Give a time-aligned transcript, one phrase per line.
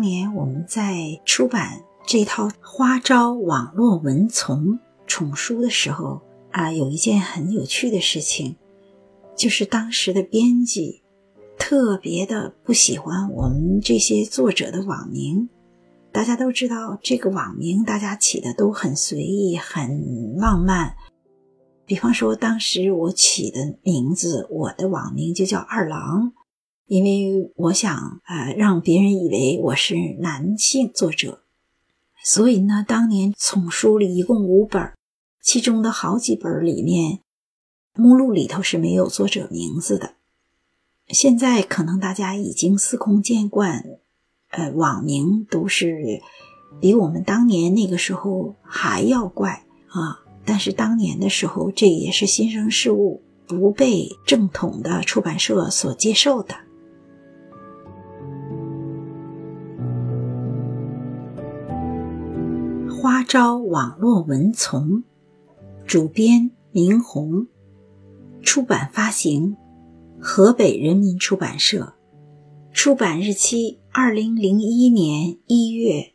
[0.00, 6.22] 当年我们在出版这套花招网络文丛丛书的时候
[6.52, 8.56] 啊，有一件很有趣的事情，
[9.36, 11.02] 就是当时的编辑
[11.58, 15.50] 特别的不喜欢我们这些作者的网名。
[16.10, 20.94] 大家都知道，这个网名大家起的都很随意、很浪漫。
[21.84, 26.32] 比方说，当时我起的名字，我的网名就叫二郎。
[26.90, 31.44] 因为我想，呃，让别人以为我是男性作者，
[32.24, 34.92] 所以呢，当年丛书里一共五本，
[35.40, 37.20] 其中的好几本里面，
[37.94, 40.14] 目录里头是没有作者名字的。
[41.06, 43.84] 现在可能大家已经司空见惯，
[44.48, 46.20] 呃，网名都是
[46.80, 50.24] 比我们当年那个时候还要怪啊。
[50.44, 56.56] 但是当年的时候，这也是新生事物，不被正统的出版社所接受的。
[63.30, 65.04] 招网络文丛，
[65.86, 67.46] 主编明红，
[68.42, 69.56] 出版发行
[70.20, 71.94] 河北人民出版社，
[72.72, 76.14] 出版日期二零零一年一月。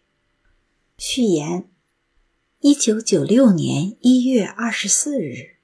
[0.98, 1.70] 序言：
[2.60, 5.60] 一九九六年一月二十四日，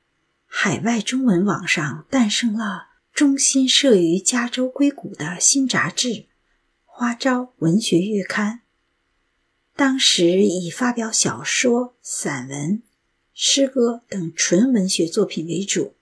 [0.45, 6.07] 海外中文网上诞生了中心设于加州硅谷的新杂志
[6.85, 8.59] 《花招文学月刊》。
[9.81, 12.83] 当时以发表小说、散文、
[13.33, 15.95] 诗歌等纯文学作品为主。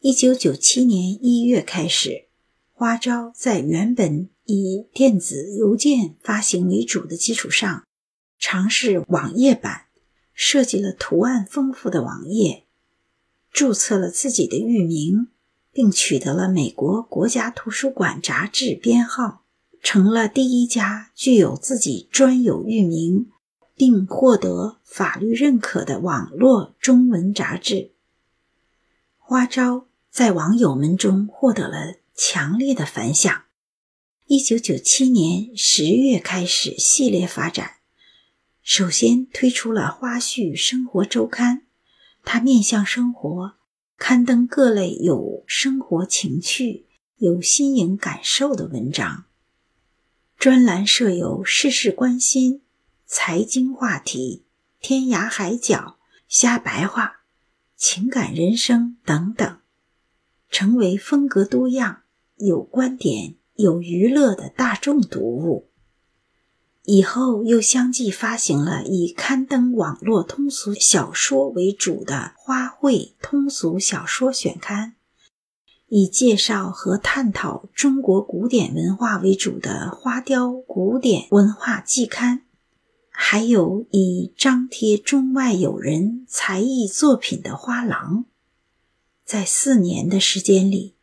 [0.00, 2.26] 一九九七年一月开始，
[2.72, 7.86] 花招在原本以电子邮件发行为主的基础上，
[8.36, 9.82] 尝试网页版，
[10.34, 12.64] 设计了图案丰富的网页，
[13.52, 15.28] 注册了自己的域名，
[15.70, 19.44] 并取得了美国国家图书馆杂志编号。
[19.82, 23.30] 成了第一家具有自己专有域名
[23.74, 27.92] 并获得法律认可的网络中文杂志。
[29.16, 33.44] 花招在网友们中获得了强烈的反响。
[34.26, 37.76] 一九九七年十月开始系列发展，
[38.62, 41.58] 首先推出了《花絮生活周刊》，
[42.24, 43.54] 它面向生活，
[43.96, 46.86] 刊登各类有生活情趣、
[47.16, 49.24] 有新颖感受的文章。
[50.38, 52.62] 专栏设有事事关心、
[53.04, 54.44] 财经话题、
[54.78, 57.22] 天涯海角、瞎白话、
[57.76, 59.58] 情感人生等等，
[60.48, 62.02] 成为风格多样、
[62.36, 65.70] 有观点、有娱乐的大众读物。
[66.84, 74.90] 以后又相继发行了以刊登网络通俗小说为主的《花卉通俗小说选刊》。
[75.90, 82.38] 以介绍和探讨中国古典文化为主的《花雕古典文化季刊》，
[83.08, 88.26] 还有以张贴中外友人才艺作品的《花廊》。
[89.24, 90.94] 在四年的时间里，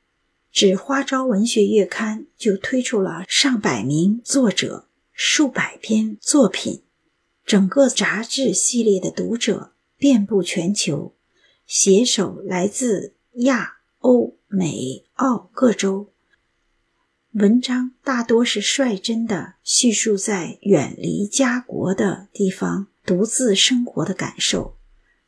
[0.51, 6.83] 只花招文学月刊就推出了上百名作者、数百篇作品，
[7.43, 11.15] 整个杂志系列的读者遍布全球，
[11.65, 14.37] 携手来自亚欧。
[14.55, 16.13] 美、澳各州，
[17.33, 24.77] 文章大多是率真的叙述在远离家国的地方独自生活的感受，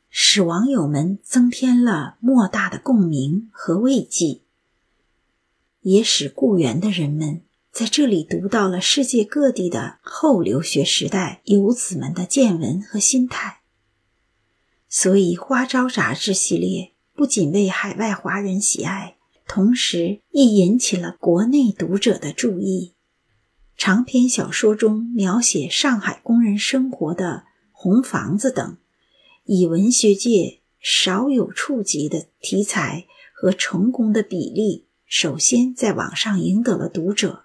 [0.08, 4.40] 使网友们增添了莫大的共鸣和慰藉，
[5.82, 13.60] 也使故园的人们在这里读到了世界各地的后留学时代游子们的见闻和心态。
[14.88, 19.16] 所以，《花招》杂志系列不仅为海外华人喜爱。
[19.48, 22.94] 同时，亦引起了国内读者的注意。
[23.78, 28.76] 长篇小说中描写上海工人生活的红房子等，
[29.44, 37.44] 以文学界少有触及的题材和成功的比例，首先在网上赢得了读者，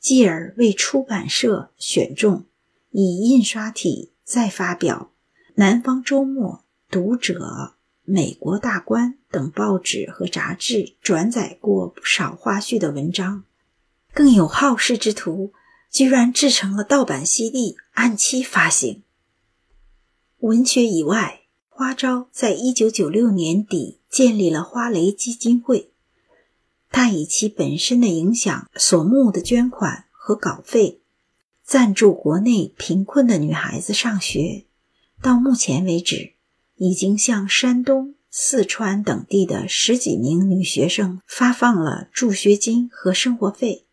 [0.00, 2.46] 继而为出版社选中，
[2.90, 5.12] 以印刷体再发表。
[5.54, 7.74] 南方周末读者。
[8.04, 13.44] 美国大观等报纸和杂志转载过不少花絮的文章，
[14.12, 15.52] 更有好事之徒
[15.88, 19.04] 居然制成了盗版 CD，按期发行。
[20.38, 25.92] 文学以外，花招在一九九六年底建立了花蕾基金会，
[26.90, 31.02] 他以其本身的影响所募的捐款和稿费，
[31.62, 34.64] 赞助国内贫困的女孩子上学。
[35.22, 36.31] 到目前为止。
[36.82, 43.86] 已经向山东、四川等地的十几名女学生发放了助学金和生活费，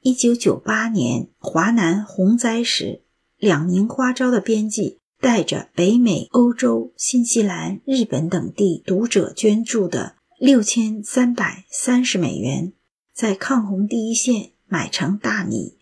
[0.00, 3.02] 一九九八年华南洪灾时，
[3.36, 12.72] 两名花招的编辑带着北美、欧洲、新西兰、日本等地读者捐助的六千三百三十美元，
[13.12, 15.76] 在抗洪第一线买成大米，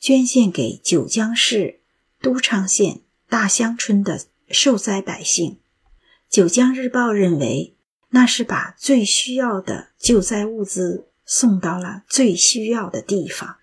[0.00, 1.78] 捐献给九江市
[2.20, 5.58] 都昌县大乡村的受灾百姓。
[6.34, 7.76] 九江日报认为，
[8.10, 13.58] 那是把最需要的救灾物资送到了最需要的地方。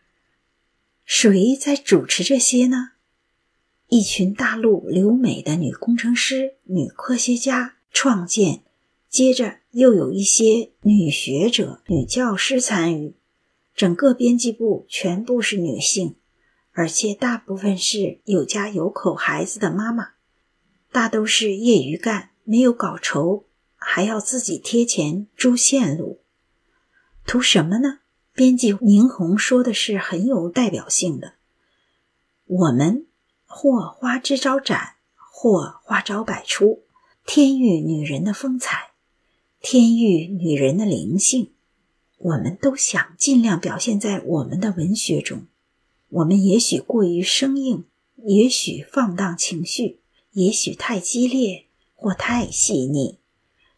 [1.03, 2.91] 谁在主持这些呢？
[3.89, 8.63] 一群大陆留美的女工程师、女科学家创建，
[9.09, 13.15] 接着又有一些女学者、女教师参与。
[13.75, 16.15] 整个编辑部全部是女性，
[16.71, 20.11] 而且大部分是有家有口孩子的妈妈，
[20.89, 22.29] 大都是业余干。
[22.51, 23.45] 没有稿酬，
[23.77, 26.19] 还要自己贴钱租线路，
[27.25, 27.99] 图什么呢？
[28.33, 31.35] 编辑宁红说的是很有代表性的：
[32.45, 33.07] 我们
[33.45, 36.83] 或花枝招展，或花招百出，
[37.25, 38.89] 天育女人的风采，
[39.61, 41.53] 天育女人的灵性，
[42.17, 45.47] 我们都想尽量表现在我们的文学中。
[46.09, 47.85] 我们也许过于生硬，
[48.25, 50.01] 也许放荡情绪，
[50.33, 51.67] 也许太激烈。
[52.01, 53.19] 或太细腻，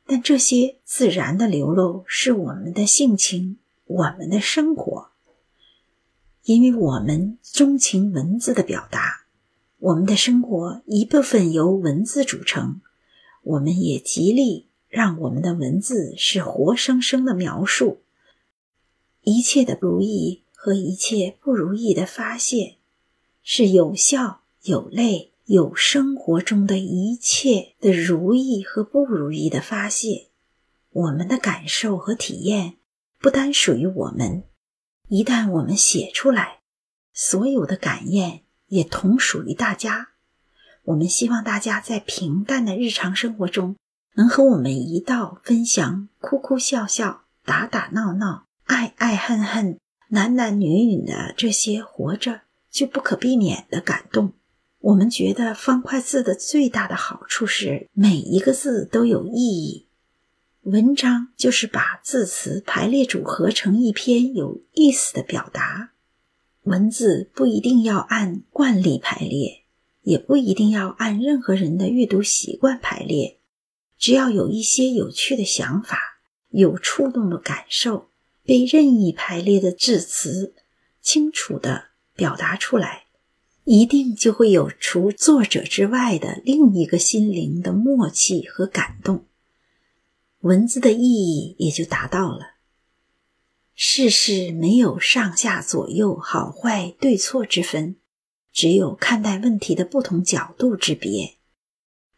[0.08, 5.10] 但这些自然的流露是我们的性情，我们的生活。
[6.44, 9.26] 因为我们钟情文字的表达，
[9.78, 12.80] 我们的生活一部分由文字组成，
[13.44, 18.04] 我们也极力让我们的文字是活生生的描述
[19.24, 22.78] 一切的如意和一切不如意的发泄，
[23.42, 25.33] 是有笑有泪。
[25.46, 30.30] 有生活中的一切的如意和不如意的发泄，
[30.90, 32.78] 我们的感受和体验
[33.20, 34.44] 不单属于我们。
[35.10, 36.62] 一旦我们写出来，
[37.12, 40.12] 所有的感验也同属于大家。
[40.84, 43.76] 我们希望大家在平淡的日常生活中，
[44.16, 52.42] 能和我们一道分享哭哭笑笑、打打闹闹、爱爱恨恨、男男女女的这些活着
[52.72, 54.32] 就不可避免的感动。
[54.84, 59.88] 我们觉得方块字的最大的好处是每一个字都有意义。
[60.64, 65.92] 文章就是把字词排列组合成一篇有意思的表达。
[66.64, 69.64] 文字不一定要按惯例排列，
[70.02, 73.40] 也不一定要按任何人的阅读习惯排列，
[73.98, 76.20] 只要有一些有趣的想法、
[76.50, 78.10] 有触动的感受，
[78.44, 80.54] 被任意排列的字词
[81.02, 81.86] 清楚地
[82.18, 83.03] 表达出来。
[83.66, 89.26] 一定就会有除作者之外的另一个心灵的默契和感动，
[90.40, 92.56] 文字的意义也就达到了。
[93.74, 97.96] 世事没有上下左右、好坏对错之分，
[98.52, 101.38] 只有看待问题的不同角度之别。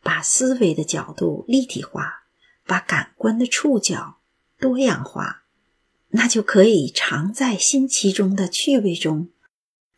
[0.02, 2.26] 把思维的角度立体化，
[2.66, 4.18] 把感官的触角
[4.60, 5.44] 多样化，
[6.10, 9.30] 那就可以常在新奇中的趣味中。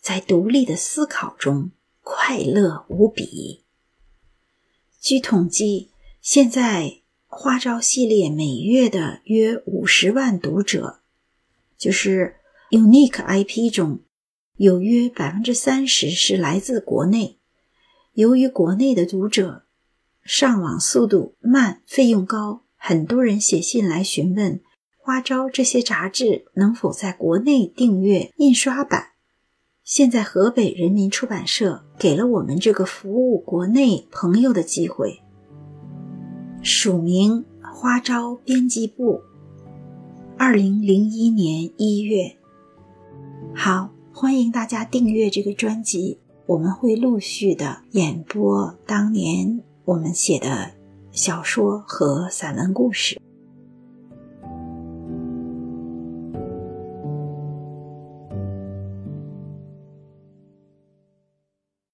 [0.01, 1.71] 在独立的思考中，
[2.01, 3.63] 快乐无比。
[4.99, 5.91] 据统计，
[6.21, 10.99] 现在花招系列每月的约五十万读者，
[11.77, 12.35] 就是
[12.71, 13.99] Unique IP 中
[14.55, 17.37] 有约百分之三十是来自国内。
[18.13, 19.65] 由于国内的读者
[20.23, 24.61] 上网速度慢、费用高，很多人写信来询问
[24.97, 29.11] 花招这些杂志能否在国内订阅印刷版。
[29.87, 35.21] 现在河北人民出版社给了我们这个服务国内朋友的机会，
[36.61, 39.21] 署名花招编辑部，
[40.37, 42.35] 二零零一年一月。
[43.55, 50.71] 好，欢迎大家订阅这个专辑，我们会陆续的演播当年我们写的
[51.13, 53.21] 小说和散文故事。